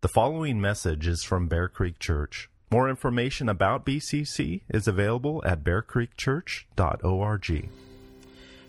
[0.00, 2.48] The following message is from Bear Creek Church.
[2.70, 7.68] More information about BCC is available at bearcreekchurch.org.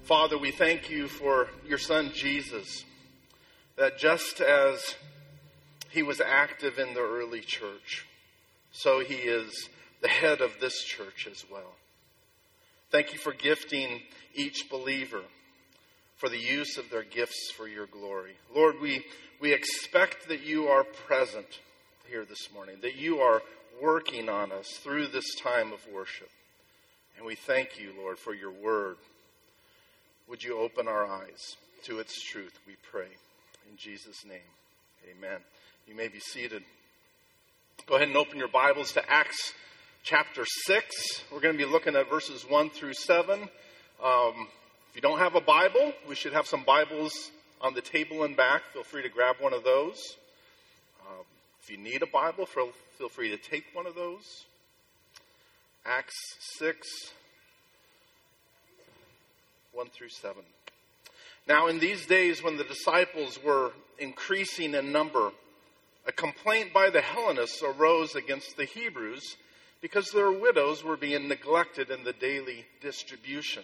[0.01, 2.83] Father, we thank you for your son Jesus,
[3.75, 4.95] that just as
[5.91, 8.07] he was active in the early church,
[8.71, 9.69] so he is
[10.01, 11.75] the head of this church as well.
[12.89, 14.01] Thank you for gifting
[14.33, 15.21] each believer
[16.19, 18.33] for the use of their gifts for your glory.
[18.53, 19.05] Lord, we,
[19.39, 21.47] we expect that you are present
[22.09, 23.41] here this morning, that you are
[23.81, 26.29] working on us through this time of worship.
[27.17, 28.97] And we thank you, Lord, for your word.
[30.27, 31.55] Would you open our eyes
[31.85, 33.07] to its truth, we pray.
[33.69, 34.37] In Jesus' name,
[35.09, 35.39] amen.
[35.87, 36.63] You may be seated.
[37.87, 39.53] Go ahead and open your Bibles to Acts
[40.03, 41.23] chapter 6.
[41.31, 43.47] We're going to be looking at verses 1 through 7.
[44.03, 44.47] Um,
[44.89, 47.13] if you don't have a Bible, we should have some Bibles
[47.61, 48.63] on the table and back.
[48.73, 50.17] Feel free to grab one of those.
[51.07, 51.25] Um,
[51.61, 54.45] if you need a Bible, feel free to take one of those.
[55.85, 56.15] Acts
[56.57, 56.87] 6,
[59.73, 60.41] 1 through 7.
[61.47, 65.31] Now, in these days when the disciples were increasing in number,
[66.07, 69.37] a complaint by the Hellenists arose against the Hebrews
[69.81, 73.63] because their widows were being neglected in the daily distribution.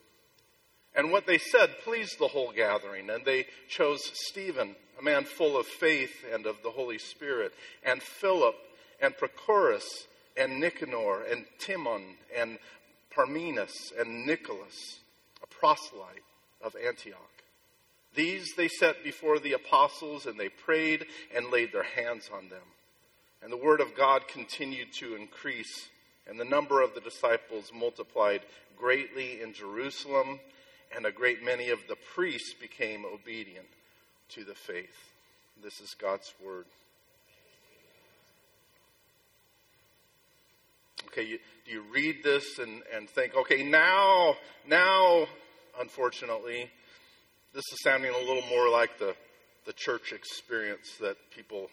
[0.95, 5.57] And what they said pleased the whole gathering, and they chose Stephen, a man full
[5.57, 8.55] of faith and of the Holy Spirit, and Philip,
[9.01, 12.59] and Prochorus, and Nicanor, and Timon, and
[13.15, 14.99] Parmenas, and Nicholas,
[15.41, 16.23] a proselyte
[16.61, 17.17] of Antioch.
[18.13, 21.05] These they set before the apostles, and they prayed
[21.35, 22.59] and laid their hands on them.
[23.41, 25.89] And the word of God continued to increase,
[26.27, 28.41] and the number of the disciples multiplied
[28.77, 30.39] greatly in Jerusalem
[30.95, 33.67] and a great many of the priests became obedient
[34.29, 35.13] to the faith.
[35.63, 36.65] This is God's word.
[41.07, 44.35] Okay, you, do you read this and, and think, okay, now,
[44.67, 45.25] now,
[45.79, 46.69] unfortunately,
[47.53, 49.13] this is sounding a little more like the,
[49.65, 51.69] the church experience that people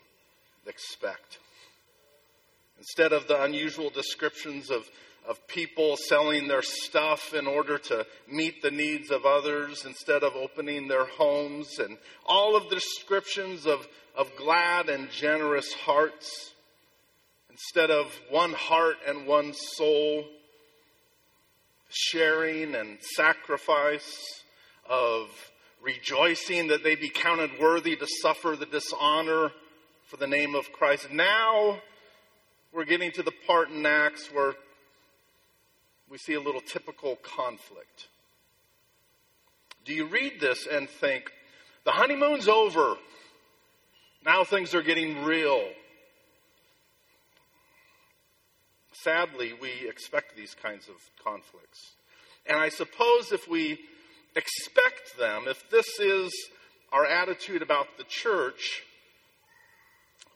[0.67, 1.39] expect.
[2.79, 4.89] Instead of the unusual descriptions of
[5.29, 10.35] of people selling their stuff in order to meet the needs of others instead of
[10.35, 16.55] opening their homes, and all of the descriptions of, of glad and generous hearts
[17.51, 20.25] instead of one heart and one soul,
[21.91, 24.43] sharing and sacrifice,
[24.89, 25.29] of
[25.83, 29.51] rejoicing that they be counted worthy to suffer the dishonor
[30.07, 31.13] for the name of Christ.
[31.13, 31.81] Now
[32.73, 34.55] we're getting to the part in Acts where
[36.11, 38.09] we see a little typical conflict.
[39.85, 41.31] Do you read this and think,
[41.85, 42.97] the honeymoon's over?
[44.25, 45.69] Now things are getting real.
[48.93, 51.95] Sadly, we expect these kinds of conflicts.
[52.47, 53.79] And I suppose if we
[54.35, 56.33] expect them, if this is
[56.93, 58.83] our attitude about the church,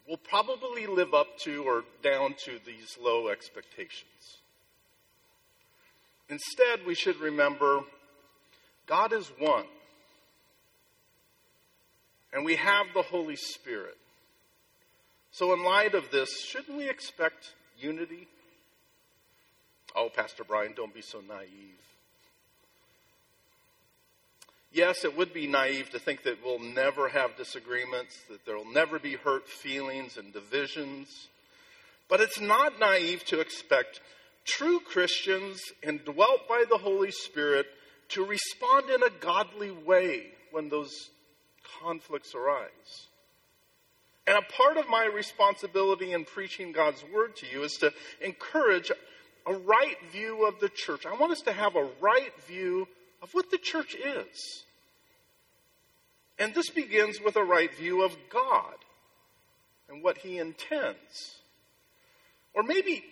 [0.07, 4.42] we'll probably live up to or down to these low expectations.
[6.33, 7.81] Instead, we should remember
[8.87, 9.67] God is one.
[12.33, 13.99] And we have the Holy Spirit.
[15.31, 18.29] So, in light of this, shouldn't we expect unity?
[19.95, 21.51] Oh, Pastor Brian, don't be so naive.
[24.73, 28.73] Yes, it would be naive to think that we'll never have disagreements, that there will
[28.73, 31.29] never be hurt feelings and divisions.
[32.09, 34.01] But it's not naive to expect
[34.45, 37.67] true Christians indwelt by the Holy Spirit
[38.11, 41.11] to respond in a godly way when those
[41.81, 43.09] conflicts arise.
[44.27, 48.93] And a part of my responsibility in preaching God's word to you is to encourage
[49.47, 51.07] a right view of the church.
[51.07, 52.87] I want us to have a right view
[53.21, 54.65] of what the church is.
[56.39, 58.75] And this begins with a right view of God
[59.89, 61.39] and what he intends.
[62.55, 63.05] Or maybe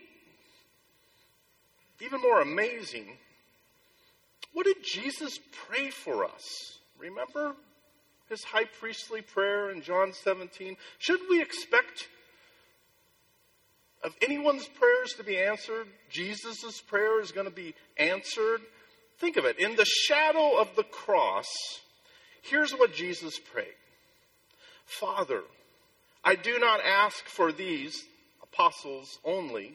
[2.02, 3.17] even more amazing,
[4.52, 5.38] what did Jesus
[5.69, 6.79] pray for us?
[6.99, 7.55] Remember
[8.29, 10.76] his high priestly prayer in John 17?
[10.99, 12.08] Should we expect
[14.02, 18.62] of anyone's prayers to be answered, Jesus' prayer is going to be answered.
[19.19, 19.58] Think of it.
[19.58, 21.49] In the shadow of the cross,
[22.43, 23.75] here's what Jesus prayed
[24.87, 25.43] Father,
[26.25, 28.02] I do not ask for these
[28.43, 29.75] apostles only,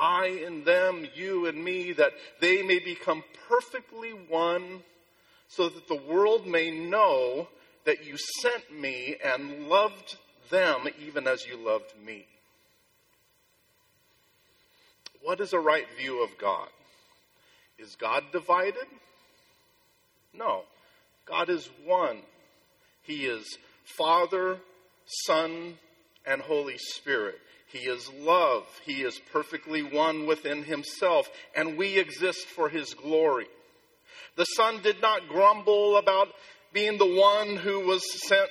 [0.00, 4.82] I in them, you and me, that they may become perfectly one,
[5.48, 7.48] so that the world may know
[7.84, 10.16] that you sent me and loved
[10.50, 12.26] them even as you loved me.
[15.22, 16.68] What is a right view of God?
[17.78, 18.86] Is God divided?
[20.32, 20.62] No.
[21.26, 22.18] God is one.
[23.02, 24.58] He is Father,
[25.26, 25.78] Son,
[26.26, 27.38] and Holy Spirit.
[27.72, 28.64] He is love.
[28.84, 33.46] He is perfectly one within himself, and we exist for his glory.
[34.36, 36.28] The Son did not grumble about
[36.72, 38.50] being the one who was sent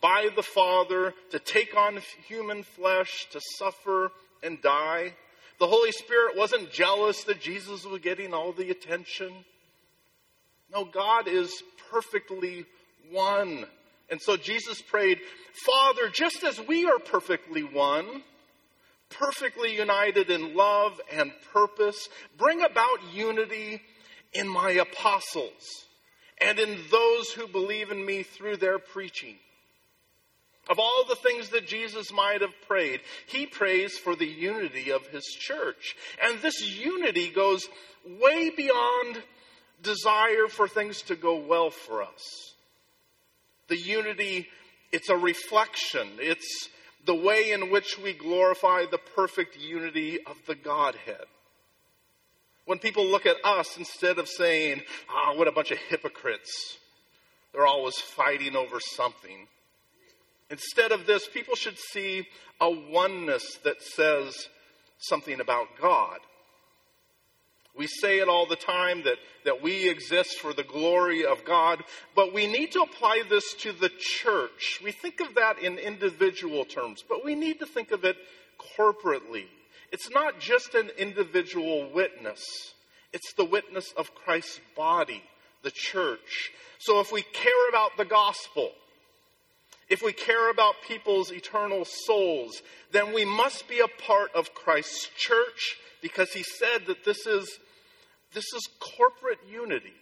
[0.00, 4.10] by the Father to take on human flesh, to suffer
[4.42, 5.14] and die.
[5.58, 9.32] The Holy Spirit wasn't jealous that Jesus was getting all the attention.
[10.72, 12.64] No, God is perfectly
[13.10, 13.66] one.
[14.10, 15.20] And so Jesus prayed,
[15.66, 18.22] Father, just as we are perfectly one,
[19.10, 23.82] perfectly united in love and purpose, bring about unity
[24.32, 25.86] in my apostles
[26.40, 29.36] and in those who believe in me through their preaching.
[30.70, 35.06] Of all the things that Jesus might have prayed, he prays for the unity of
[35.06, 35.96] his church.
[36.22, 37.66] And this unity goes
[38.20, 39.22] way beyond
[39.82, 42.54] desire for things to go well for us.
[43.68, 44.48] The unity,
[44.92, 46.68] it's a reflection, it's
[47.08, 51.24] the way in which we glorify the perfect unity of the Godhead.
[52.66, 56.76] When people look at us, instead of saying, ah, what a bunch of hypocrites,
[57.50, 59.46] they're always fighting over something.
[60.50, 62.28] Instead of this, people should see
[62.60, 64.48] a oneness that says
[64.98, 66.18] something about God.
[67.78, 71.84] We say it all the time that, that we exist for the glory of God,
[72.16, 74.80] but we need to apply this to the church.
[74.82, 78.16] We think of that in individual terms, but we need to think of it
[78.76, 79.44] corporately.
[79.92, 82.42] It's not just an individual witness,
[83.12, 85.22] it's the witness of Christ's body,
[85.62, 86.50] the church.
[86.78, 88.72] So if we care about the gospel,
[89.88, 92.60] if we care about people's eternal souls,
[92.92, 97.58] then we must be a part of Christ's church because he said that this is,
[98.34, 99.94] this is corporate unity.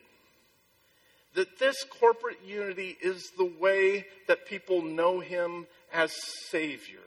[1.34, 6.12] That this corporate unity is the way that people know him as
[6.48, 7.00] Savior.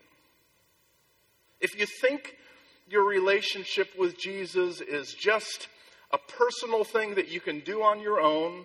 [1.60, 2.36] If you think
[2.88, 5.68] your relationship with Jesus is just
[6.12, 8.64] a personal thing that you can do on your own,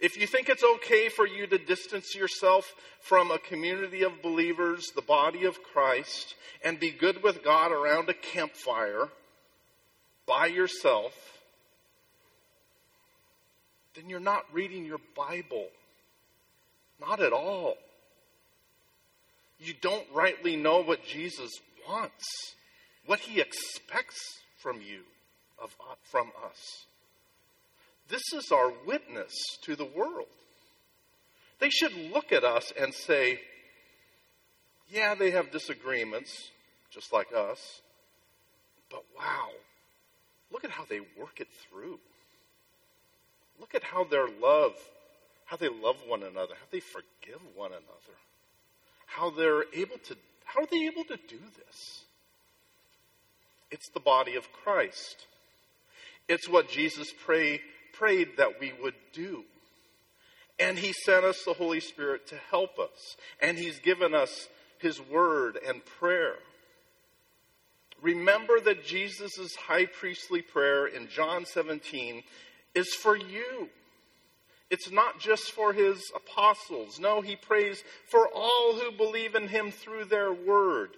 [0.00, 4.90] if you think it's okay for you to distance yourself from a community of believers,
[4.96, 6.34] the body of Christ,
[6.64, 9.08] and be good with God around a campfire
[10.26, 11.12] by yourself,
[13.94, 15.68] then you're not reading your Bible.
[17.00, 17.76] Not at all.
[19.58, 21.50] You don't rightly know what Jesus
[21.88, 22.54] wants
[23.06, 25.00] what he expects from you,
[25.62, 26.86] of, uh, from us.
[28.08, 29.32] This is our witness
[29.62, 30.26] to the world.
[31.58, 33.40] They should look at us and say,
[34.88, 36.50] yeah, they have disagreements,
[36.90, 37.80] just like us,
[38.90, 39.48] but wow,
[40.50, 41.98] look at how they work it through.
[43.62, 44.72] Look at how their love,
[45.44, 48.18] how they love one another, how they forgive one another,
[49.06, 52.02] how they're able to, how are they able to do this?
[53.70, 55.28] It's the body of Christ.
[56.28, 57.60] It's what Jesus pray,
[57.92, 59.44] prayed that we would do.
[60.58, 63.16] And He sent us the Holy Spirit to help us.
[63.40, 66.34] And He's given us His word and prayer.
[68.02, 72.24] Remember that Jesus' high priestly prayer in John 17
[72.74, 73.68] is for you.
[74.70, 76.98] It's not just for his apostles.
[76.98, 80.90] No, he prays for all who believe in him through their word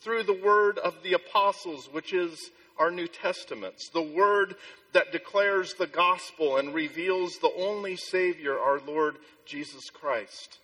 [0.00, 4.54] through the word of the apostles, which is our New Testaments, the word
[4.92, 9.16] that declares the gospel and reveals the only Savior, our Lord
[9.46, 10.58] Jesus Christ.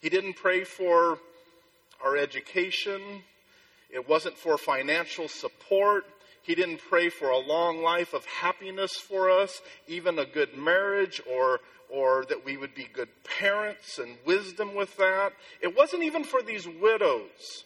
[0.00, 1.18] He didn't pray for
[2.04, 3.22] our education,
[3.90, 6.04] it wasn't for financial support.
[6.46, 11.20] He didn't pray for a long life of happiness for us, even a good marriage
[11.28, 15.32] or or that we would be good parents and wisdom with that.
[15.60, 17.64] It wasn't even for these widows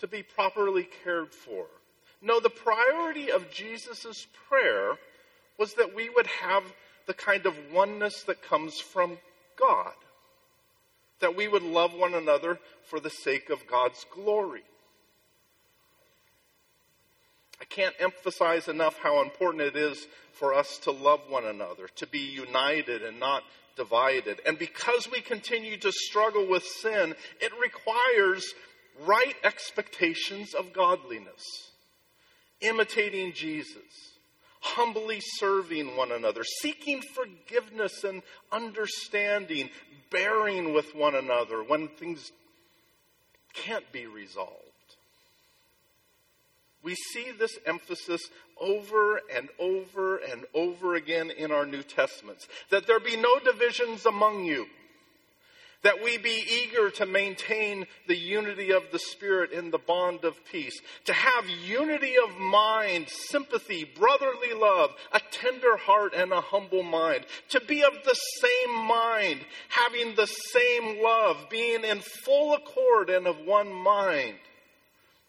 [0.00, 1.66] to be properly cared for.
[2.20, 4.98] No, the priority of Jesus' prayer
[5.58, 6.62] was that we would have
[7.06, 9.18] the kind of oneness that comes from
[9.58, 9.94] God,
[11.20, 14.64] that we would love one another for the sake of God's glory.
[17.60, 22.06] I can't emphasize enough how important it is for us to love one another, to
[22.06, 23.42] be united and not
[23.76, 24.40] divided.
[24.46, 28.54] And because we continue to struggle with sin, it requires
[29.06, 31.70] right expectations of godliness,
[32.60, 34.14] imitating Jesus,
[34.60, 39.70] humbly serving one another, seeking forgiveness and understanding,
[40.10, 42.32] bearing with one another when things
[43.52, 44.73] can't be resolved.
[46.84, 48.20] We see this emphasis
[48.60, 54.04] over and over and over again in our New Testaments that there be no divisions
[54.04, 54.66] among you,
[55.82, 60.44] that we be eager to maintain the unity of the Spirit in the bond of
[60.44, 66.82] peace, to have unity of mind, sympathy, brotherly love, a tender heart, and a humble
[66.82, 73.08] mind, to be of the same mind, having the same love, being in full accord
[73.08, 74.36] and of one mind.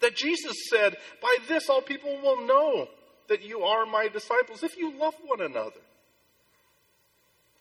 [0.01, 2.87] That Jesus said, By this all people will know
[3.27, 5.79] that you are my disciples if you love one another.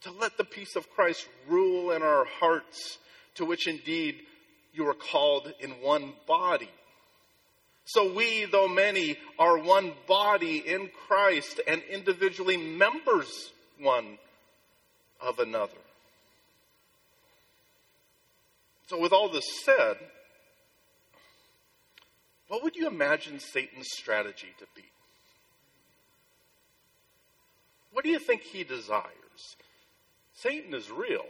[0.03, 2.99] To let the peace of Christ rule in our hearts,
[3.37, 4.17] to which indeed
[4.73, 6.69] you are called in one body.
[7.87, 14.19] So we, though many, are one body in Christ and individually members one
[15.21, 15.73] of another.
[18.87, 19.97] So, with all this said,
[22.49, 24.85] what would you imagine Satan's strategy to be?
[27.93, 29.57] What do you think he desires?
[30.35, 31.25] Satan is real.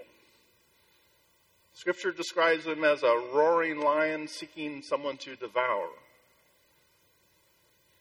[1.75, 5.89] Scripture describes him as a roaring lion seeking someone to devour.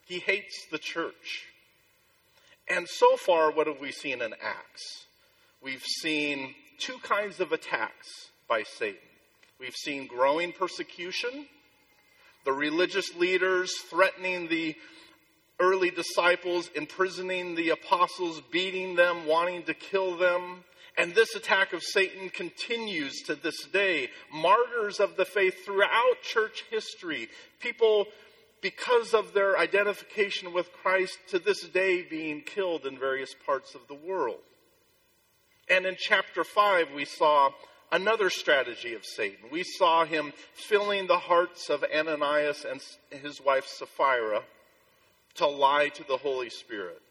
[0.05, 1.45] He hates the church.
[2.69, 5.05] And so far, what have we seen in Acts?
[5.61, 8.99] We've seen two kinds of attacks by Satan.
[9.59, 11.47] We've seen growing persecution
[12.45, 14.75] the religious leaders threatening the
[15.59, 20.63] early disciples, imprisoning the apostles, beating them, wanting to kill them.
[20.97, 24.09] And this attack of Satan continues to this day.
[24.31, 28.05] Martyrs of the faith throughout church history, people,
[28.61, 33.81] because of their identification with Christ, to this day being killed in various parts of
[33.87, 34.39] the world.
[35.69, 37.51] And in chapter 5, we saw
[37.93, 39.45] another strategy of Satan.
[39.51, 42.81] We saw him filling the hearts of Ananias and
[43.21, 44.41] his wife Sapphira
[45.35, 47.01] to lie to the Holy Spirit.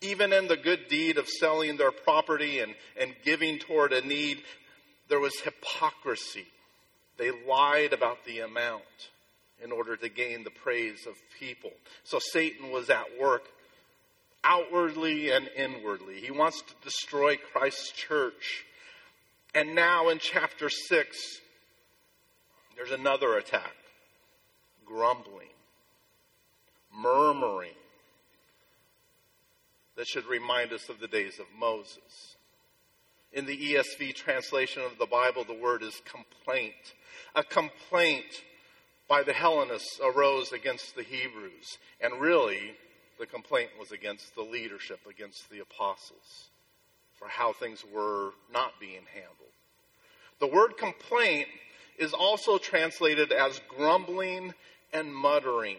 [0.00, 4.42] Even in the good deed of selling their property and, and giving toward a need,
[5.08, 6.46] there was hypocrisy.
[7.18, 8.82] They lied about the amount
[9.62, 11.72] in order to gain the praise of people.
[12.04, 13.44] So Satan was at work
[14.42, 16.20] outwardly and inwardly.
[16.20, 18.64] He wants to destroy Christ's church.
[19.54, 21.40] And now in chapter 6,
[22.76, 23.74] there's another attack
[24.84, 25.48] grumbling,
[26.94, 27.70] murmuring.
[29.96, 32.36] That should remind us of the days of Moses.
[33.32, 36.74] In the ESV translation of the Bible, the word is complaint.
[37.36, 38.42] A complaint
[39.08, 41.78] by the Hellenists arose against the Hebrews.
[42.00, 42.74] And really,
[43.18, 46.50] the complaint was against the leadership, against the apostles
[47.18, 49.43] for how things were not being handled.
[50.40, 51.48] The word complaint
[51.98, 54.54] is also translated as grumbling
[54.92, 55.78] and muttering.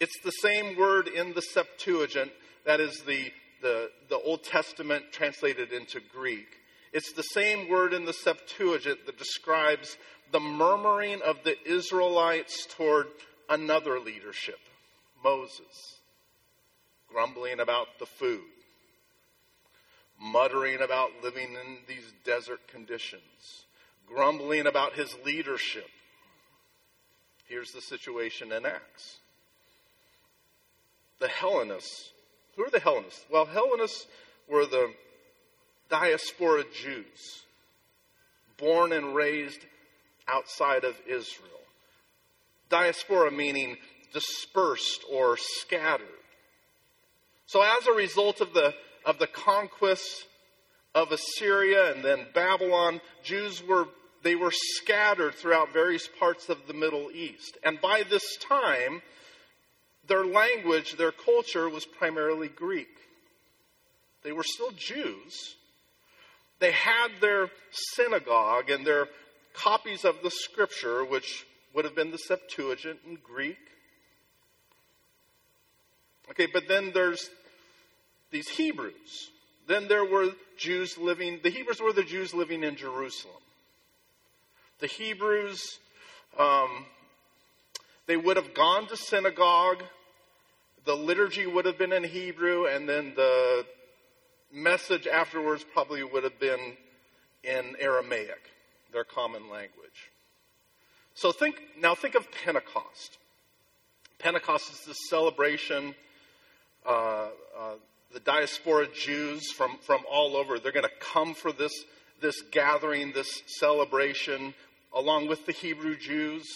[0.00, 2.32] It's the same word in the Septuagint,
[2.66, 3.32] that is the,
[3.62, 6.46] the, the Old Testament translated into Greek.
[6.92, 9.96] It's the same word in the Septuagint that describes
[10.32, 13.06] the murmuring of the Israelites toward
[13.48, 14.60] another leadership,
[15.22, 15.98] Moses,
[17.08, 18.40] grumbling about the food,
[20.20, 23.63] muttering about living in these desert conditions,
[24.06, 25.88] grumbling about his leadership.
[27.46, 29.18] Here's the situation in Acts.
[31.20, 32.10] The Hellenists,
[32.56, 33.24] who are the Hellenists?
[33.30, 34.06] Well, Hellenists
[34.48, 34.92] were the
[35.88, 37.44] diaspora Jews,
[38.58, 39.60] born and raised
[40.26, 41.50] outside of Israel.
[42.68, 43.76] Diaspora meaning
[44.12, 46.08] dispersed or scattered.
[47.46, 50.24] So, as a result of the, of the conquests
[50.94, 53.88] of Assyria and then Babylon, Jews were
[54.22, 57.58] they were scattered throughout various parts of the Middle East.
[57.62, 59.02] And by this time,
[60.08, 62.88] their language, their culture was primarily Greek.
[64.22, 65.56] They were still Jews.
[66.58, 69.08] They had their synagogue and their
[69.52, 73.58] copies of the scripture, which would have been the Septuagint in Greek.
[76.30, 77.28] Okay, but then there's
[78.30, 79.30] these Hebrews.
[79.68, 83.42] Then there were Jews living, the Hebrews were the Jews living in Jerusalem.
[84.80, 85.78] The Hebrews,
[86.38, 86.86] um,
[88.06, 89.82] they would have gone to synagogue,
[90.84, 93.64] the liturgy would have been in Hebrew, and then the
[94.52, 96.76] message afterwards probably would have been
[97.42, 98.50] in Aramaic,
[98.92, 100.10] their common language.
[101.14, 103.18] So think now think of Pentecost.
[104.18, 105.94] Pentecost is this celebration.
[106.86, 107.74] Uh, uh,
[108.14, 111.72] the diaspora Jews from, from all over, they're going to come for this,
[112.22, 114.54] this gathering, this celebration,
[114.94, 116.46] along with the Hebrew Jews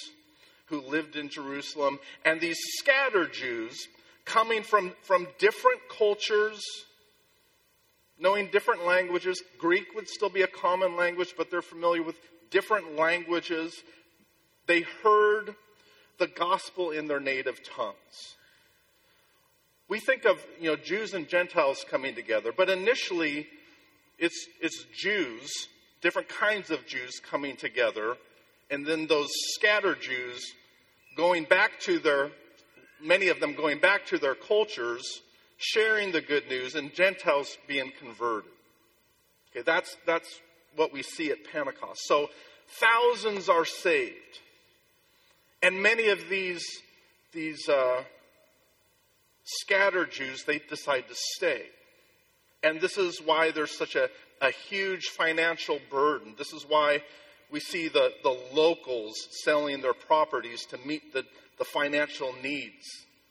[0.67, 3.89] who lived in Jerusalem, and these scattered Jews
[4.25, 6.63] coming from, from different cultures,
[8.21, 9.43] knowing different languages.
[9.59, 12.17] Greek would still be a common language, but they're familiar with
[12.51, 13.83] different languages.
[14.67, 15.57] They heard
[16.19, 18.37] the gospel in their native tongues.
[19.89, 23.47] We think of you know Jews and Gentiles coming together, but initially
[24.19, 25.51] it's it's Jews,
[26.03, 28.17] different kinds of Jews coming together,
[28.71, 30.53] and then those scattered Jews
[31.17, 32.31] going back to their
[33.01, 35.23] many of them going back to their cultures,
[35.57, 38.51] sharing the good news, and Gentiles being converted.
[39.51, 40.41] Okay, that's that's
[40.77, 42.01] what we see at Pentecost.
[42.05, 42.29] So
[42.69, 44.41] thousands are saved.
[45.63, 46.63] And many of these,
[47.33, 48.05] these uh,
[49.61, 51.63] scattered Jews, they decide to stay.
[52.63, 54.09] And this is why there's such a,
[54.41, 56.35] a huge financial burden.
[56.37, 57.03] This is why
[57.51, 59.15] we see the, the locals
[59.45, 61.25] selling their properties to meet the,
[61.59, 62.85] the financial needs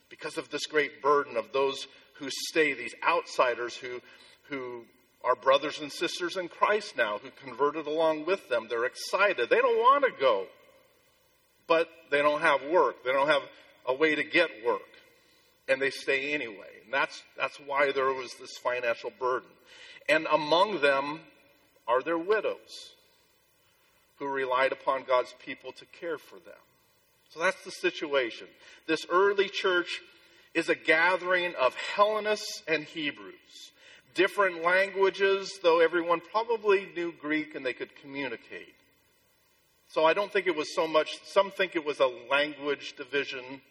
[0.09, 4.01] because of this great burden of those who stay, these outsiders who,
[4.49, 4.85] who
[5.23, 8.67] are brothers and sisters in Christ now, who converted along with them.
[8.69, 9.49] They're excited.
[9.49, 10.47] They don't want to go
[11.67, 13.03] but they don't have work.
[13.03, 13.43] They don't have
[13.85, 14.81] a way to get work.
[15.67, 16.81] And they stay anyway.
[16.83, 19.49] And that's, that's why there was this financial burden.
[20.07, 21.21] And among them
[21.87, 22.93] are their widows
[24.19, 26.55] who relied upon God's people to care for them.
[27.29, 28.47] So that's the situation.
[28.87, 30.01] This early church
[30.53, 33.71] is a gathering of Hellenists and Hebrews.
[34.15, 38.73] Different languages, though everyone probably knew Greek and they could communicate.
[39.89, 43.61] So I don't think it was so much, some think it was a language division.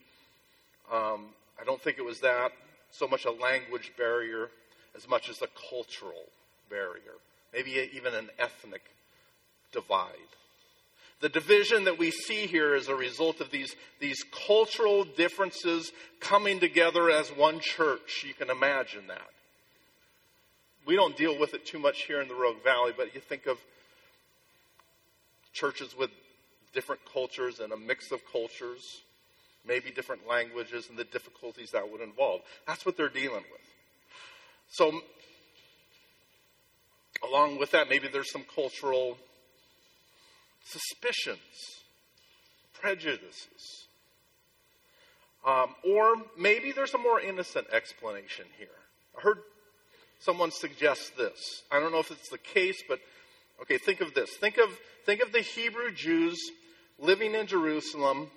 [0.93, 1.27] Um,
[1.61, 2.53] I don't think it was that,
[2.91, 4.51] so much a language barrier
[4.97, 6.25] as much as a cultural
[6.71, 7.17] barrier,
[7.53, 8.83] maybe even an ethnic
[9.73, 10.15] divide.
[11.21, 16.61] The division that we see here is a result of these, these cultural differences coming
[16.61, 18.25] together as one church.
[18.27, 19.31] You can imagine that.
[20.87, 23.47] We don't deal with it too much here in the Rogue Valley, but you think
[23.47, 23.59] of
[25.53, 26.11] churches with
[26.75, 29.01] different cultures and a mix of cultures,
[29.67, 32.43] maybe different languages, and the difficulties that would involve.
[32.67, 33.61] That's what they're dealing with.
[34.69, 35.01] So,
[37.27, 39.19] along with that, maybe there's some cultural
[40.65, 41.39] suspicions,
[42.73, 43.87] prejudices.
[45.47, 48.69] Um, or maybe there's a more innocent explanation here.
[49.17, 49.39] I heard
[50.19, 51.63] someone suggest this.
[51.71, 52.99] I don't know if it's the case, but
[53.63, 54.37] okay, think of this.
[54.37, 54.71] Think of
[55.07, 56.51] Think of the Hebrew Jews
[56.99, 58.29] living in Jerusalem,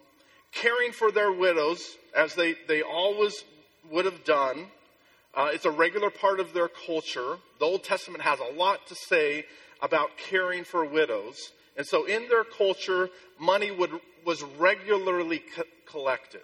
[0.51, 3.43] caring for their widows as they, they always
[3.91, 4.67] would have done.
[5.33, 7.37] Uh, it's a regular part of their culture.
[7.59, 9.45] The Old Testament has a lot to say
[9.81, 11.51] about caring for widows.
[11.77, 13.09] And so in their culture,
[13.39, 13.91] money would,
[14.25, 16.41] was regularly co- collected.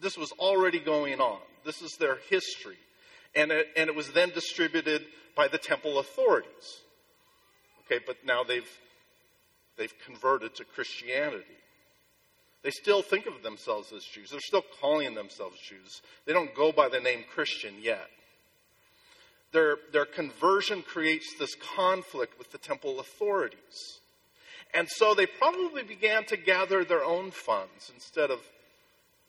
[0.00, 1.40] This was already going on.
[1.64, 2.78] This is their history.
[3.34, 5.02] And it, and it was then distributed
[5.34, 6.80] by the temple authorities.
[7.84, 8.68] Okay, but now they've
[9.76, 11.44] They've converted to Christianity.
[12.66, 14.30] They still think of themselves as Jews.
[14.30, 16.02] They're still calling themselves Jews.
[16.24, 18.08] They don't go by the name Christian yet.
[19.52, 24.00] Their, their conversion creates this conflict with the temple authorities.
[24.74, 28.40] And so they probably began to gather their own funds instead of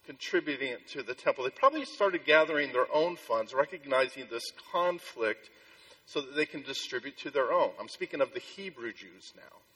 [0.04, 1.44] contributing it to the temple.
[1.44, 5.48] They probably started gathering their own funds, recognizing this conflict
[6.06, 7.70] so that they can distribute to their own.
[7.78, 9.67] I'm speaking of the Hebrew Jews now.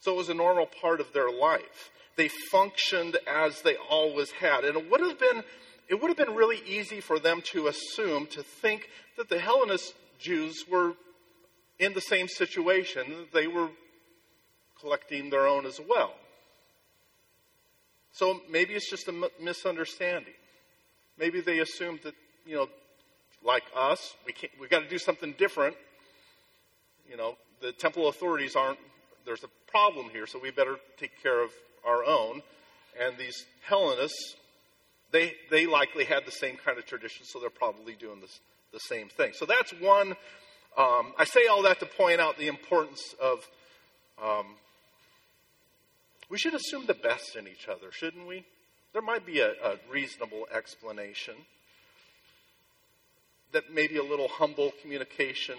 [0.00, 1.90] So it was a normal part of their life.
[2.16, 4.64] They functioned as they always had.
[4.64, 5.44] And it would have been,
[5.88, 9.94] it would have been really easy for them to assume, to think that the Hellenist
[10.18, 10.94] Jews were
[11.78, 13.26] in the same situation.
[13.32, 13.68] They were
[14.80, 16.14] collecting their own as well.
[18.12, 20.34] So maybe it's just a misunderstanding.
[21.18, 22.14] Maybe they assumed that,
[22.46, 22.68] you know,
[23.44, 25.76] like us, we can't, we've got to do something different.
[27.08, 28.78] You know, the temple authorities aren't,
[29.24, 31.50] there's a problem here, so we better take care of
[31.86, 32.42] our own.
[33.00, 34.36] And these Hellenists,
[35.12, 38.40] they, they likely had the same kind of tradition, so they're probably doing this,
[38.72, 39.32] the same thing.
[39.34, 40.16] So that's one.
[40.76, 43.46] Um, I say all that to point out the importance of.
[44.22, 44.46] Um,
[46.28, 48.44] we should assume the best in each other, shouldn't we?
[48.92, 51.34] There might be a, a reasonable explanation
[53.52, 55.56] that maybe a little humble communication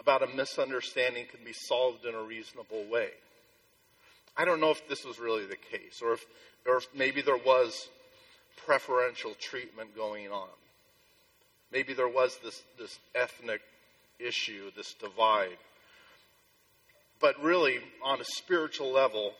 [0.00, 3.10] about a misunderstanding can be solved in a reasonable way.
[4.36, 6.24] I don't know if this was really the case, or if,
[6.66, 7.88] or if maybe there was
[8.64, 10.48] preferential treatment going on.
[11.70, 13.60] Maybe there was this, this ethnic
[14.18, 15.58] issue, this divide.
[17.20, 19.34] But really, on a spiritual level,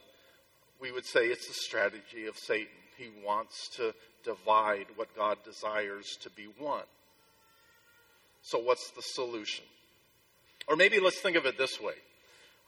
[0.80, 2.68] we would say it's a strategy of Satan.
[2.96, 3.94] He wants to
[4.24, 6.84] divide what God desires to be one.
[8.42, 9.64] So, what's the solution?
[10.70, 11.94] Or maybe let's think of it this way.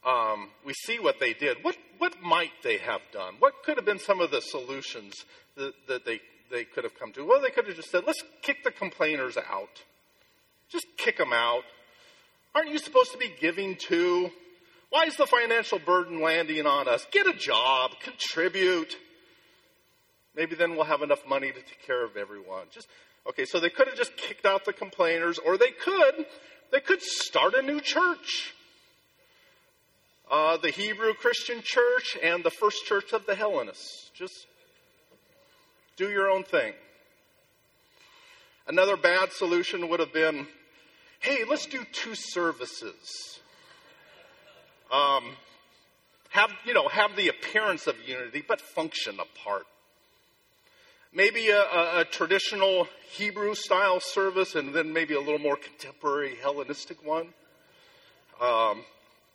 [0.05, 1.59] Um, we see what they did.
[1.63, 3.37] What, what might they have done?
[3.39, 5.15] What could have been some of the solutions
[5.57, 7.25] that, that they, they could have come to?
[7.25, 9.85] Well, they could have just said, let's kick the complainers out.
[10.69, 11.63] Just kick them out.
[12.57, 14.31] Aren't you supposed to be giving to?
[14.91, 17.07] Why is the financial burden landing on us?
[17.13, 18.97] Get a job, contribute.
[20.35, 22.67] Maybe then we'll have enough money to take care of everyone.
[22.73, 22.89] Just
[23.29, 26.27] okay, so they could have just kicked out the complainers, or they could
[26.73, 28.55] they could start a new church.
[30.31, 34.11] Uh, the Hebrew Christian church and the first church of the Hellenists.
[34.15, 34.47] Just
[35.97, 36.73] do your own thing.
[38.67, 40.47] Another bad solution would have been
[41.21, 43.39] hey, let's do two services.
[44.91, 45.37] Um,
[46.31, 49.67] have, you know, have the appearance of unity, but function apart.
[51.15, 56.37] Maybe a, a, a traditional Hebrew style service and then maybe a little more contemporary
[56.37, 57.35] Hellenistic one.
[58.41, 58.85] Um,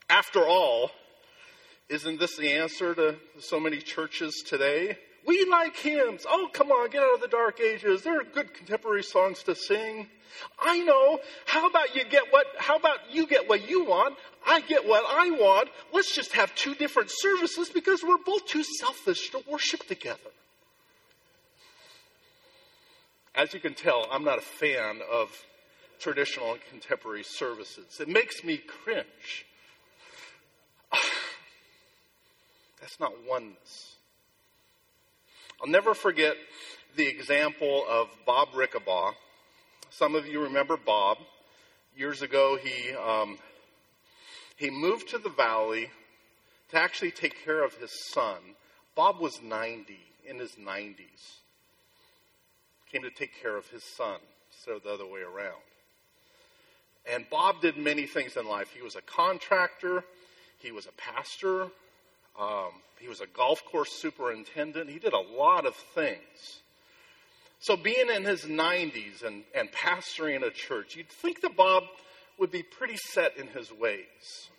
[0.09, 0.89] after all,
[1.87, 4.97] isn't this the answer to so many churches today?
[5.27, 6.25] We like hymns.
[6.27, 8.01] Oh, come on, get out of the dark ages.
[8.01, 10.07] There are good contemporary songs to sing.
[10.59, 11.19] I know.
[11.45, 14.15] How about you get what, how about you get what you want?
[14.47, 15.69] I get what I want.
[15.93, 20.31] Let's just have two different services because we're both too selfish to worship together.
[23.37, 25.29] As you can tell, I'm not a fan of
[25.99, 27.99] traditional and contemporary services.
[27.99, 29.45] It makes me cringe.
[32.81, 33.97] That's not oneness.
[35.61, 36.35] I'll never forget
[36.95, 39.13] the example of Bob Rickabaugh.
[39.91, 41.19] Some of you remember Bob.
[41.95, 43.37] Years ago, he, um,
[44.55, 45.91] he moved to the valley
[46.71, 48.37] to actually take care of his son.
[48.95, 49.95] Bob was 90,
[50.27, 51.41] in his 90s.
[52.91, 54.19] Came to take care of his son
[54.51, 55.61] instead of the other way around.
[57.11, 58.71] And Bob did many things in life.
[58.75, 60.03] He was a contractor,
[60.59, 61.67] he was a pastor,
[62.39, 64.89] um, he was a golf course superintendent.
[64.89, 66.61] He did a lot of things.
[67.59, 71.83] So, being in his 90s and, and pastoring a church, you'd think that Bob
[72.37, 74.49] would be pretty set in his ways.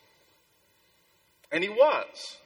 [1.53, 2.37] And he was.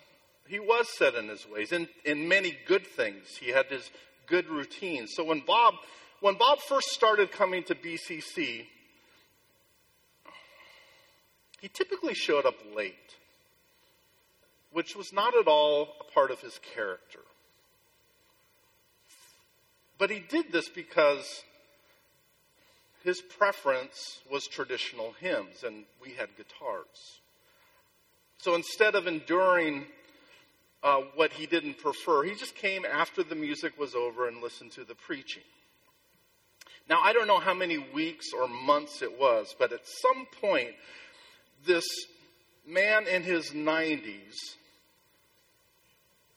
[0.46, 1.72] He was set in his ways.
[1.72, 3.90] In, in many good things, he had his
[4.32, 5.12] good routines.
[5.14, 5.74] So, when Bob,
[6.20, 8.64] when Bob first started coming to BCC,
[11.60, 12.96] he typically showed up late
[14.72, 17.20] which was not at all a part of his character.
[19.98, 21.44] But he did this because
[23.04, 27.20] his preference was traditional hymns, and we had guitars.
[28.38, 29.86] So instead of enduring
[30.82, 34.72] uh, what he didn't prefer, he just came after the music was over and listened
[34.72, 35.42] to the preaching.
[36.88, 40.74] Now, I don't know how many weeks or months it was, but at some point,
[41.64, 41.86] this
[42.66, 44.34] man in his 90s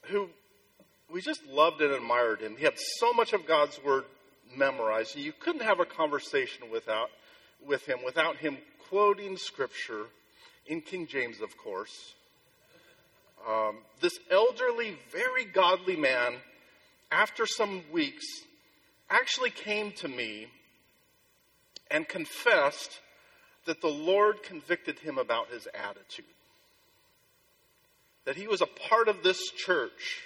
[0.02, 0.28] who
[1.12, 2.56] we just loved and admired him.
[2.56, 4.04] He had so much of God's word
[4.56, 7.10] memorized, and you couldn't have a conversation without
[7.66, 10.06] with him without him quoting scripture
[10.66, 12.14] in King James, of course.
[13.48, 16.36] Um, this elderly, very godly man,
[17.10, 18.26] after some weeks,
[19.08, 20.48] actually came to me
[21.90, 23.00] and confessed
[23.66, 26.24] that the Lord convicted him about his attitude
[28.26, 30.22] that he was a part of this church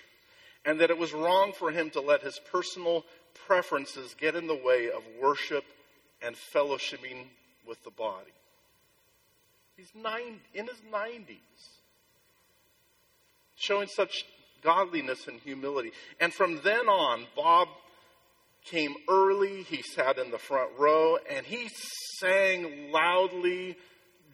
[0.64, 3.04] and that it was wrong for him to let his personal
[3.46, 5.64] preferences get in the way of worship
[6.22, 7.26] and fellowshipping
[7.66, 8.32] with the body.
[9.76, 11.36] He's nine, in his 90s,
[13.60, 14.24] showing such
[14.62, 15.92] godliness and humility.
[16.18, 17.68] And from then on, Bob
[18.64, 21.68] came early, he sat in the front row, and he
[22.18, 23.76] sang loudly,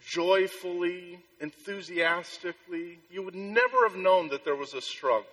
[0.08, 2.98] joyfully, enthusiastically.
[3.10, 5.26] You would never have known that there was a struggle.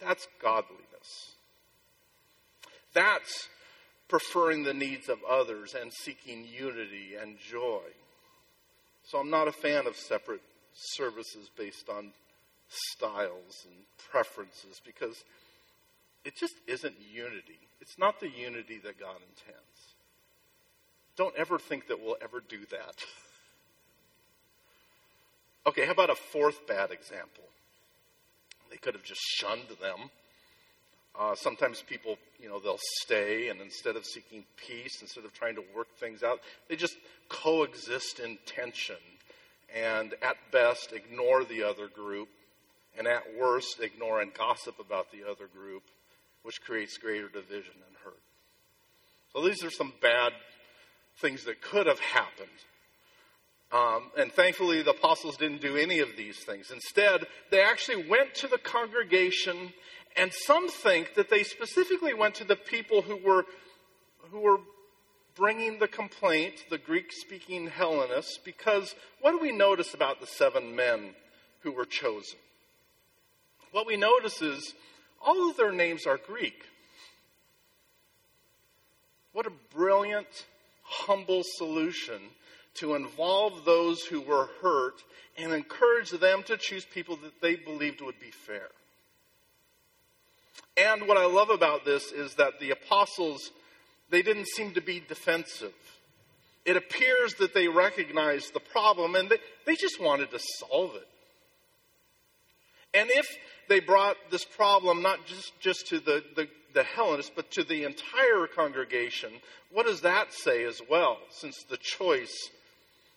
[0.00, 1.34] That's godliness.
[2.94, 3.48] That's
[4.08, 7.82] preferring the needs of others and seeking unity and joy.
[9.06, 10.42] So I'm not a fan of separate
[10.74, 12.12] services based on
[12.68, 13.74] styles and
[14.10, 15.24] preferences because
[16.24, 17.60] it just isn't unity.
[17.80, 19.94] It's not the unity that God intends.
[21.16, 22.96] Don't ever think that we'll ever do that.
[25.66, 27.44] Okay, how about a fourth bad example?
[28.70, 30.10] They could have just shunned them.
[31.18, 35.54] Uh, sometimes people, you know, they'll stay and instead of seeking peace, instead of trying
[35.54, 36.96] to work things out, they just
[37.30, 38.96] coexist in tension
[39.74, 42.28] and at best ignore the other group
[42.96, 45.82] and at worst ignore and gossip about the other group,
[46.42, 48.20] which creates greater division and hurt.
[49.32, 50.32] So these are some bad
[51.20, 52.48] things that could have happened.
[53.72, 56.70] Um, and thankfully, the apostles didn't do any of these things.
[56.70, 59.72] Instead, they actually went to the congregation,
[60.16, 63.44] and some think that they specifically went to the people who were,
[64.30, 64.58] who were
[65.36, 70.76] bringing the complaint, the Greek speaking Hellenists, because what do we notice about the seven
[70.76, 71.14] men
[71.60, 72.38] who were chosen?
[73.72, 74.74] What we notice is
[75.24, 76.64] all of their names are Greek.
[79.32, 80.46] What a brilliant
[80.82, 82.20] humble solution
[82.74, 85.02] to involve those who were hurt
[85.36, 88.68] and encourage them to choose people that they believed would be fair.
[90.76, 93.50] And what I love about this is that the apostles,
[94.14, 95.74] they didn't seem to be defensive.
[96.64, 101.08] It appears that they recognized the problem and they, they just wanted to solve it.
[102.94, 103.26] And if
[103.68, 107.84] they brought this problem not just, just to the, the the Hellenists, but to the
[107.84, 109.30] entire congregation.
[109.72, 112.50] What does that say as well, since the choice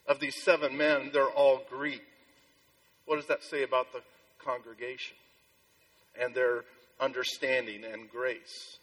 [0.07, 2.03] of these seven men, they're all Greek?
[3.05, 4.01] What does that say about the
[4.43, 5.17] congregation
[6.21, 6.63] and their
[6.99, 8.77] understanding and grace?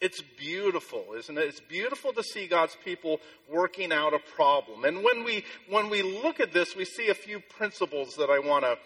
[0.00, 1.42] It's beautiful, isn't it?
[1.42, 4.84] It's beautiful to see God's people working out a problem.
[4.84, 8.38] And when we when we look at this, we see a few principles that I
[8.38, 8.78] want to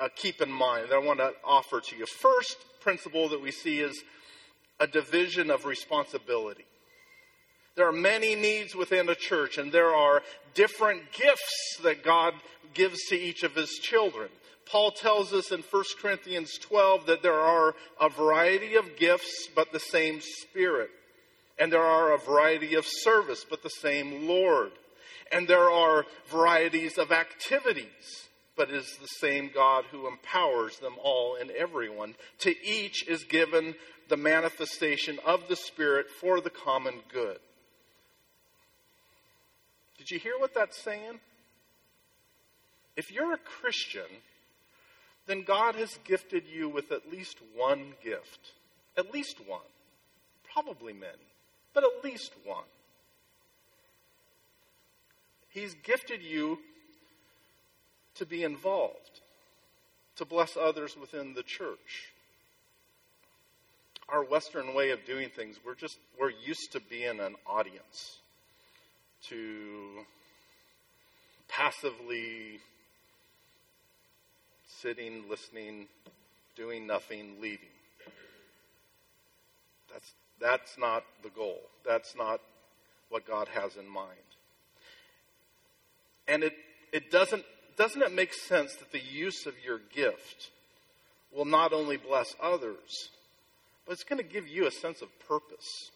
[0.00, 2.04] uh, keep in mind that I want to offer to you.
[2.06, 4.02] First principle that we see is
[4.78, 6.66] a division of responsibility.
[7.74, 10.22] There are many needs within a church, and there are
[10.54, 12.34] different gifts that God
[12.74, 14.28] gives to each of his children.
[14.70, 19.72] Paul tells us in 1 Corinthians 12 that there are a variety of gifts, but
[19.72, 20.90] the same Spirit.
[21.58, 24.72] And there are a variety of service, but the same Lord.
[25.32, 30.94] And there are varieties of activities, but it is the same God who empowers them
[31.02, 32.14] all and everyone.
[32.40, 33.74] To each is given
[34.08, 37.38] the manifestation of the Spirit for the common good.
[39.98, 41.20] Did you hear what that's saying?
[42.96, 44.06] If you're a Christian,
[45.28, 48.54] then God has gifted you with at least one gift.
[48.96, 49.60] At least one.
[50.52, 51.28] Probably many,
[51.72, 52.64] but at least one.
[55.50, 56.58] He's gifted you
[58.16, 59.20] to be involved,
[60.16, 62.12] to bless others within the church
[64.08, 68.18] our Western way of doing things, we're just, we're used to being an audience,
[69.28, 70.04] to
[71.48, 72.60] passively
[74.80, 75.86] sitting, listening,
[76.56, 77.68] doing nothing, leaving.
[79.92, 81.60] That's, that's not the goal.
[81.86, 82.40] That's not
[83.08, 84.16] what God has in mind.
[86.26, 86.52] And it,
[86.92, 87.44] it doesn't,
[87.76, 90.50] doesn't it make sense that the use of your gift
[91.34, 93.10] will not only bless others,
[93.86, 95.90] but it's going to give you a sense of purpose.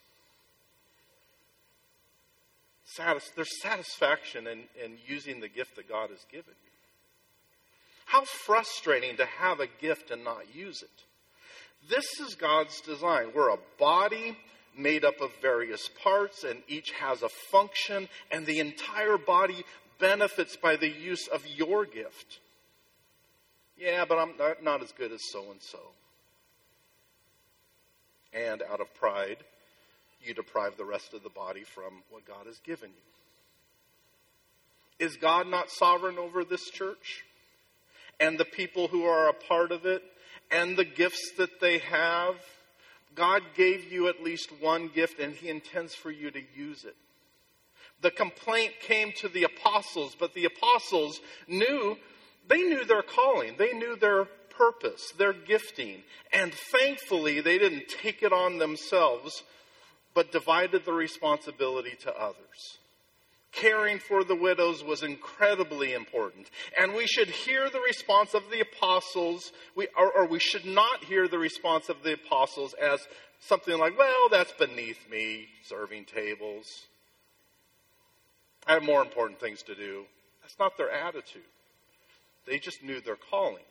[2.84, 6.54] Satis- there's satisfaction in, in using the gift that God has given.
[8.12, 10.90] How frustrating to have a gift and not use it.
[11.88, 13.28] This is God's design.
[13.34, 14.36] We're a body
[14.76, 19.64] made up of various parts, and each has a function, and the entire body
[19.98, 22.40] benefits by the use of your gift.
[23.78, 25.80] Yeah, but I'm not, not as good as so and so
[28.34, 29.38] and out of pride,
[30.22, 32.96] you deprive the rest of the body from what God has given you.
[35.06, 37.24] Is God not sovereign over this church
[38.20, 40.02] and the people who are a part of it
[40.50, 42.36] and the gifts that they have?
[43.14, 46.96] God gave you at least one gift and He intends for you to use it.
[48.00, 51.96] The complaint came to the apostles, but the apostles knew,
[52.48, 53.54] they knew their calling.
[53.56, 56.02] They knew their purpose, their gifting.
[56.32, 59.42] And thankfully, they didn't take it on themselves,
[60.14, 62.78] but divided the responsibility to others.
[63.52, 66.50] Caring for the widows was incredibly important.
[66.80, 71.04] And we should hear the response of the apostles, we, or, or we should not
[71.04, 73.06] hear the response of the apostles as
[73.40, 76.86] something like, well, that's beneath me, serving tables.
[78.66, 80.04] I have more important things to do.
[80.40, 81.42] That's not their attitude.
[82.46, 83.64] They just knew their calling.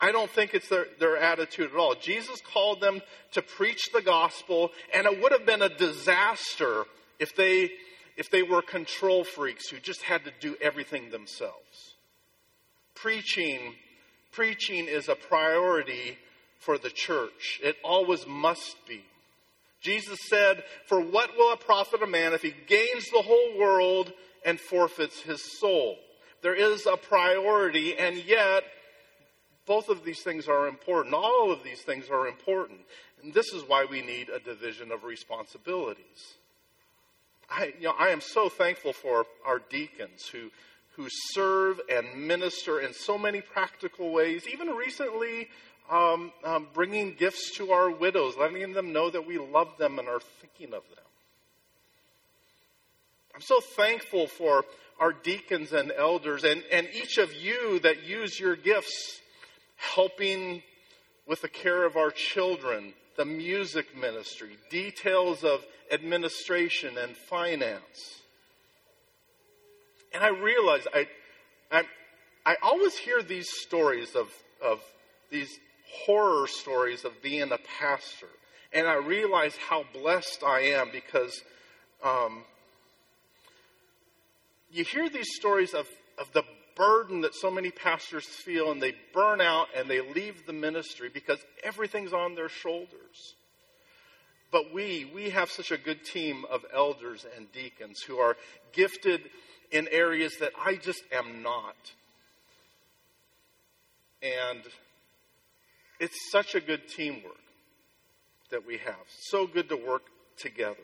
[0.00, 1.94] I don't think it's their, their attitude at all.
[1.94, 3.00] Jesus called them
[3.32, 6.84] to preach the gospel, and it would have been a disaster
[7.18, 7.70] if they,
[8.16, 11.94] if they were control freaks who just had to do everything themselves.
[12.94, 13.74] Preaching,
[14.30, 16.18] preaching is a priority
[16.58, 17.60] for the church.
[17.62, 19.02] It always must be.
[19.80, 24.12] Jesus said, For what will it profit a man if he gains the whole world
[24.44, 25.96] and forfeits his soul?
[26.42, 28.64] There is a priority, and yet
[29.66, 31.14] both of these things are important.
[31.14, 32.80] All of these things are important.
[33.22, 36.36] And this is why we need a division of responsibilities.
[37.54, 40.50] I, you know, I am so thankful for our deacons who,
[40.96, 44.44] who serve and minister in so many practical ways.
[44.52, 45.48] Even recently,
[45.90, 50.08] um, um, bringing gifts to our widows, letting them know that we love them and
[50.08, 51.04] are thinking of them.
[53.34, 54.64] I'm so thankful for
[55.00, 59.20] our deacons and elders and, and each of you that use your gifts
[59.76, 60.62] helping
[61.26, 68.22] with the care of our children, the music ministry, details of administration and finance.
[70.14, 71.06] And I realize I,
[71.70, 71.84] I,
[72.44, 74.28] I always hear these stories of,
[74.64, 74.80] of
[75.30, 75.58] these
[76.04, 78.28] horror stories of being a pastor.
[78.72, 81.42] And I realize how blessed I am because
[82.02, 82.44] um,
[84.70, 85.86] you hear these stories of,
[86.18, 86.42] of the
[86.76, 91.10] burden that so many pastors feel, and they burn out and they leave the ministry
[91.12, 93.34] because everything's on their shoulders.
[94.50, 98.36] But we, we have such a good team of elders and deacons who are
[98.72, 99.22] gifted
[99.70, 101.76] in areas that I just am not.
[104.22, 104.60] And
[105.98, 107.32] it's such a good teamwork
[108.50, 109.06] that we have.
[109.08, 110.02] So good to work
[110.36, 110.76] together.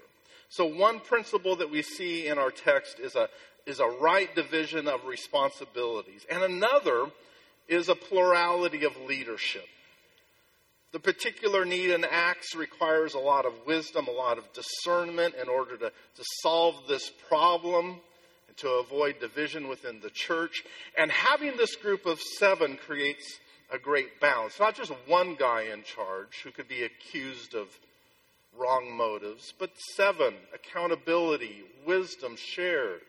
[0.51, 3.29] So, one principle that we see in our text is a,
[3.69, 7.07] is a right division of responsibilities, and another
[7.69, 9.67] is a plurality of leadership.
[10.91, 15.49] The particular need in Acts requires a lot of wisdom, a lot of discernment in
[15.49, 18.01] order to, to solve this problem
[18.49, 20.65] and to avoid division within the church.
[20.97, 23.39] And having this group of seven creates
[23.71, 24.59] a great balance.
[24.59, 27.69] Not just one guy in charge who could be accused of
[28.59, 33.03] wrong motives, but seven accountability, wisdom shared.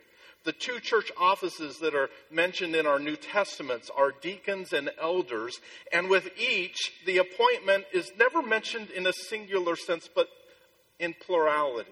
[0.45, 5.59] The two church offices that are mentioned in our New Testaments are deacons and elders,
[5.91, 10.29] and with each, the appointment is never mentioned in a singular sense, but
[10.97, 11.91] in plurality.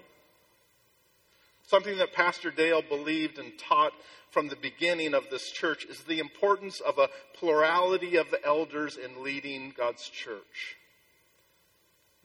[1.66, 3.92] Something that Pastor Dale believed and taught
[4.30, 8.96] from the beginning of this church is the importance of a plurality of the elders
[8.96, 10.76] in leading God's church.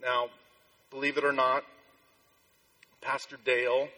[0.02, 0.28] Now,
[0.90, 1.64] believe it or not,
[3.02, 3.90] Pastor Dale,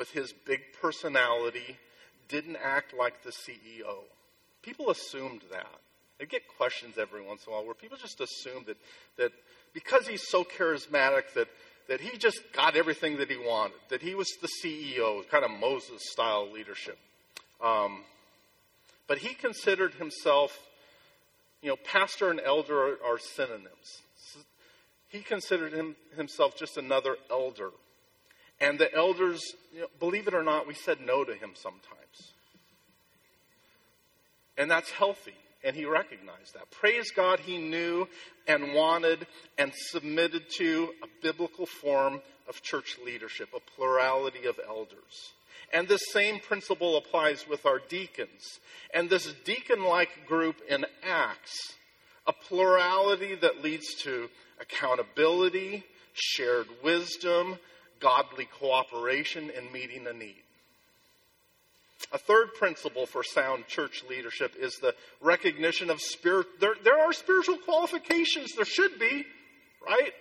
[0.00, 1.76] with his big personality,
[2.26, 3.98] didn't act like the CEO.
[4.62, 5.68] People assumed that.
[6.18, 8.78] I get questions every once in a while where people just assume that,
[9.18, 9.32] that
[9.74, 11.48] because he's so charismatic that,
[11.88, 15.50] that he just got everything that he wanted, that he was the CEO, kind of
[15.50, 16.98] Moses style leadership.
[17.62, 18.04] Um,
[19.06, 20.58] but he considered himself,
[21.60, 24.00] you know, pastor and elder are, are synonyms.
[25.08, 27.70] He considered him, himself just another elder.
[28.60, 29.40] And the elders,
[29.72, 32.32] you know, believe it or not, we said no to him sometimes.
[34.58, 35.34] And that's healthy.
[35.64, 36.70] And he recognized that.
[36.70, 38.08] Praise God, he knew
[38.46, 39.26] and wanted
[39.58, 45.32] and submitted to a biblical form of church leadership, a plurality of elders.
[45.72, 48.58] And this same principle applies with our deacons.
[48.92, 51.74] And this deacon like group in Acts,
[52.26, 54.28] a plurality that leads to
[54.60, 57.58] accountability, shared wisdom,
[58.00, 60.42] godly cooperation in meeting a need.
[62.12, 66.46] A third principle for sound church leadership is the recognition of spirit.
[66.58, 68.54] There, there are spiritual qualifications.
[68.54, 69.26] There should be,
[69.86, 70.12] right?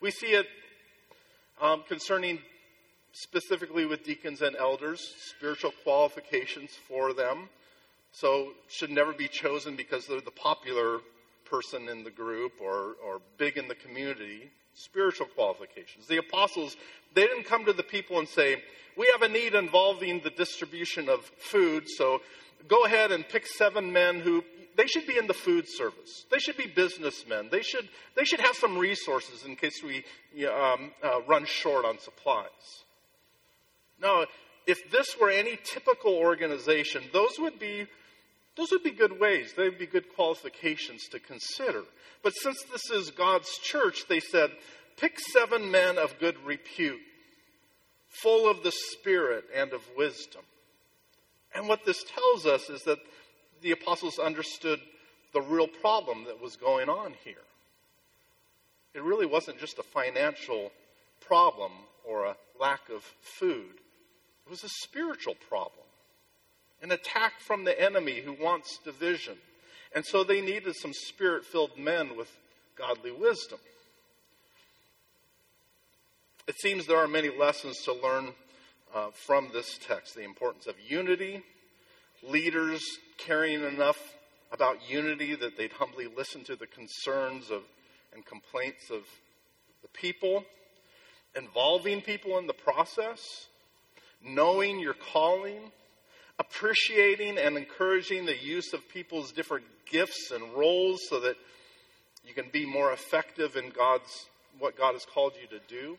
[0.00, 0.46] We see it
[1.60, 2.40] um, concerning
[3.12, 7.48] specifically with deacons and elders, spiritual qualifications for them.
[8.12, 11.00] So should never be chosen because they're the popular
[11.44, 14.50] person in the group or, or big in the community.
[14.76, 16.06] Spiritual qualifications.
[16.06, 16.76] The apostles,
[17.14, 18.62] they didn't come to the people and say,
[18.96, 22.20] we have a need involving the distribution of food, so
[22.68, 24.44] go ahead and pick seven men who
[24.76, 26.26] they should be in the food service.
[26.30, 27.48] They should be businessmen.
[27.50, 30.04] They should, they should have some resources in case we
[30.46, 32.84] um, uh, run short on supplies.
[34.00, 34.26] No,
[34.66, 37.86] if this were any typical organization, those would be
[38.56, 39.52] those would be good ways.
[39.54, 41.82] They would be good qualifications to consider.
[42.22, 44.50] But since this is God's church, they said,
[44.96, 47.00] pick seven men of good repute,
[48.08, 50.42] full of the Spirit and of wisdom.
[51.54, 52.98] And what this tells us is that
[53.62, 54.80] the apostles understood
[55.32, 57.34] the real problem that was going on here.
[58.94, 60.72] It really wasn't just a financial
[61.20, 61.72] problem
[62.04, 63.74] or a lack of food,
[64.46, 65.85] it was a spiritual problem,
[66.82, 69.36] an attack from the enemy who wants division.
[69.94, 72.30] And so they needed some spirit filled men with
[72.76, 73.58] godly wisdom.
[76.46, 78.32] It seems there are many lessons to learn
[78.94, 80.14] uh, from this text.
[80.14, 81.42] The importance of unity,
[82.22, 82.82] leaders
[83.18, 83.98] caring enough
[84.52, 87.62] about unity that they'd humbly listen to the concerns of
[88.14, 89.02] and complaints of
[89.82, 90.44] the people,
[91.36, 93.48] involving people in the process,
[94.24, 95.72] knowing your calling,
[96.38, 101.36] appreciating and encouraging the use of people's different gifts and roles so that
[102.26, 104.26] you can be more effective in God's
[104.58, 105.96] what God has called you to do.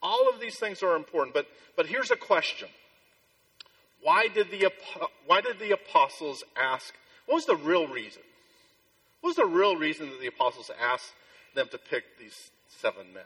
[0.00, 2.68] All of these things are important, but but here's a question.
[4.02, 4.70] Why did the,
[5.26, 6.94] why did the apostles ask?
[7.26, 8.22] What was the real reason?
[9.20, 11.12] What was the real reason that the apostles asked
[11.54, 13.24] them to pick these seven men?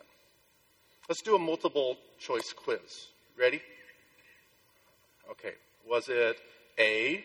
[1.09, 3.09] Let's do a multiple choice quiz.
[3.39, 3.61] Ready?
[5.31, 5.53] Okay.
[5.89, 6.39] Was it
[6.79, 7.25] A,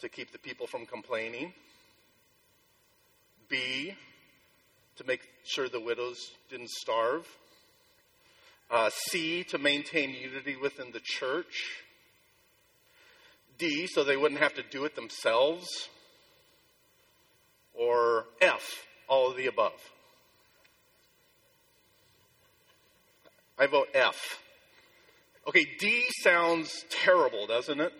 [0.00, 1.52] to keep the people from complaining?
[3.48, 3.94] B,
[4.96, 7.26] to make sure the widows didn't starve?
[8.70, 11.82] Uh, C, to maintain unity within the church?
[13.58, 15.68] D, so they wouldn't have to do it themselves?
[17.74, 19.72] Or F, all of the above?
[23.58, 24.40] I vote F.
[25.48, 27.92] Okay, D sounds terrible, doesn't it?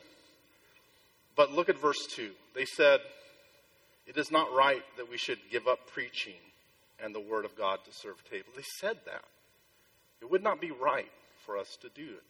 [1.37, 2.31] But look at verse 2.
[2.55, 3.01] They said,
[4.07, 6.35] It is not right that we should give up preaching
[7.03, 8.49] and the word of God to serve table.
[8.55, 9.25] They said that.
[10.21, 11.11] It would not be right
[11.47, 12.23] for us to do it.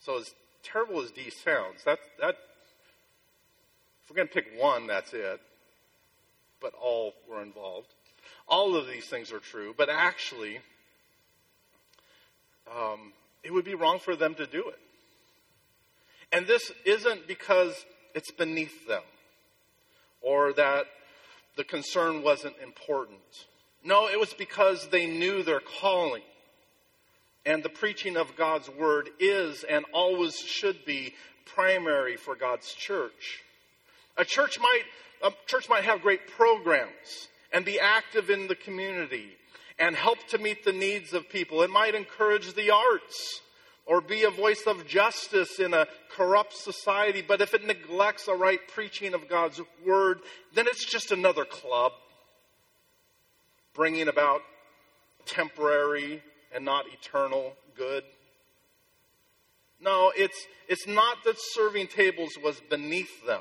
[0.00, 2.36] So, as terrible as D sounds, that, that,
[4.02, 5.40] if we're going to pick one, that's it.
[6.60, 7.88] But all were involved.
[8.48, 10.58] All of these things are true, but actually,
[12.76, 13.12] um,
[13.42, 14.78] it would be wrong for them to do it.
[16.32, 17.74] And this isn't because
[18.14, 19.02] it's beneath them
[20.20, 20.86] or that
[21.56, 23.20] the concern wasn't important.
[23.84, 26.22] No, it was because they knew their calling.
[27.44, 31.14] And the preaching of God's word is and always should be
[31.44, 33.42] primary for God's church.
[34.16, 34.82] A church might,
[35.22, 39.36] a church might have great programs and be active in the community
[39.78, 41.62] and help to meet the needs of people.
[41.62, 43.40] It might encourage the arts
[43.86, 47.22] or be a voice of justice in a corrupt society.
[47.26, 50.20] But if it neglects a right preaching of God's word,
[50.54, 51.92] then it's just another club
[53.74, 54.42] bringing about
[55.26, 56.22] temporary
[56.54, 58.04] and not eternal good.
[59.80, 63.40] No, it's, it's not that serving tables was beneath them.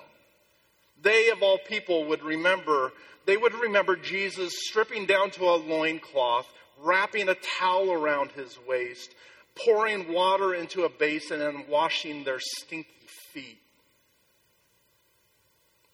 [1.02, 2.94] They, of all people, would remember,
[3.26, 6.48] they would remember Jesus stripping down to a loincloth,
[6.80, 9.14] wrapping a towel around his waist,
[9.66, 12.90] pouring water into a basin, and washing their stinky
[13.32, 13.60] feet.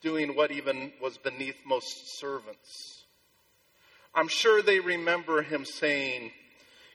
[0.02, 3.04] Doing what even was beneath most servants.
[4.14, 6.32] I'm sure they remember him saying,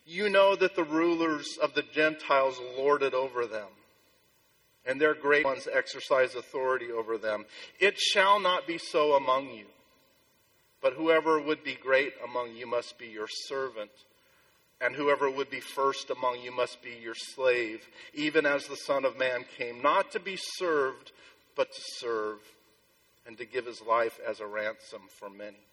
[0.07, 3.69] You know that the rulers of the Gentiles lord it over them
[4.87, 7.45] and their great ones exercise authority over them.
[7.79, 9.67] It shall not be so among you.
[10.83, 13.93] But whoever would be great among you must be your servant,
[14.81, 19.05] and whoever would be first among you must be your slave, even as the Son
[19.05, 21.13] of Man came, not to be served,
[21.55, 22.39] but to serve,
[23.27, 25.65] and to give his life as a ransom for many.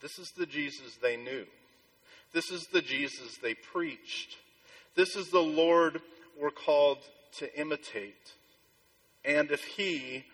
[0.00, 1.46] This is the Jesus they knew.
[2.32, 4.36] This is the Jesus they preached.
[4.94, 6.00] This is the Lord
[6.40, 6.98] we're called
[7.38, 8.32] to imitate.
[9.24, 10.24] And if he,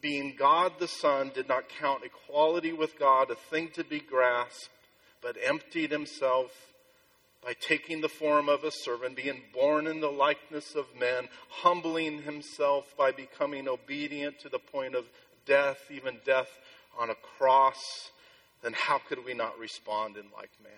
[0.00, 4.70] being God the Son, did not count equality with God a thing to be grasped,
[5.20, 6.52] but emptied himself
[7.44, 12.22] by taking the form of a servant, being born in the likeness of men, humbling
[12.22, 15.04] himself by becoming obedient to the point of
[15.46, 16.50] death, even death
[16.98, 18.10] on a cross,
[18.62, 20.74] then how could we not respond in like manner?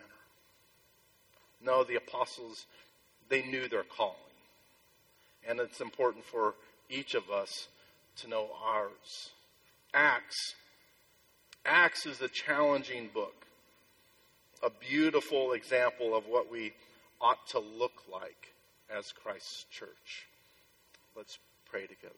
[1.62, 2.66] No, the apostles,
[3.28, 4.16] they knew their calling
[5.46, 6.54] And it's important for
[6.88, 7.68] each of us
[8.16, 9.30] to know ours.
[9.94, 10.54] Acts.
[11.64, 13.46] Acts is a challenging book,
[14.62, 16.72] a beautiful example of what we
[17.20, 18.54] ought to look like
[18.94, 20.26] as Christ's church.
[21.16, 21.38] Let's
[21.70, 22.14] pray together.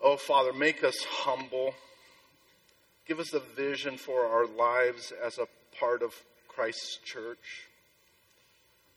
[0.00, 1.74] Oh, Father, make us humble.
[3.06, 5.46] Give us a vision for our lives as a
[5.78, 6.12] part of
[6.48, 7.68] Christ's church.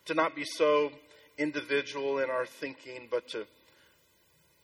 [0.05, 0.91] To not be so
[1.39, 3.47] individual in our thinking, but to,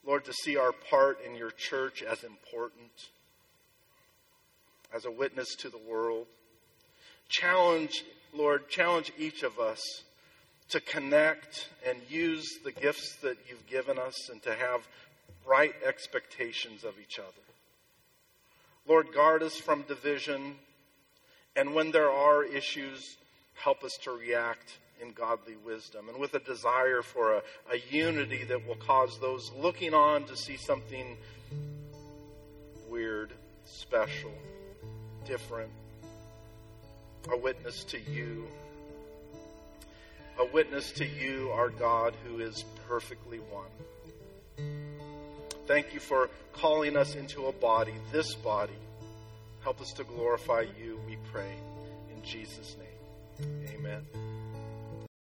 [0.05, 2.91] Lord, to see our part in your church as important,
[4.93, 6.27] as a witness to the world.
[7.29, 8.03] Challenge,
[8.33, 9.81] Lord, challenge each of us
[10.69, 14.87] to connect and use the gifts that you've given us and to have
[15.45, 17.29] right expectations of each other.
[18.87, 20.55] Lord, guard us from division,
[21.55, 23.17] and when there are issues,
[23.55, 27.41] help us to react in godly wisdom and with a desire for a,
[27.71, 31.17] a unity that will cause those looking on to see something
[32.89, 33.31] weird,
[33.65, 34.33] special,
[35.25, 35.71] different,
[37.31, 38.47] a witness to you.
[40.37, 43.71] A witness to you, our God, who is perfectly one.
[45.65, 48.73] Thank you for calling us into a body, this body.
[49.63, 51.55] Help us to glorify you, we pray.
[52.13, 54.34] In Jesus' name, amen.